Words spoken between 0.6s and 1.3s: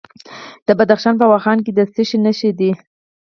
د بدخشان په